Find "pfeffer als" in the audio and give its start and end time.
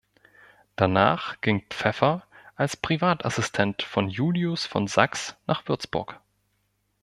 1.69-2.75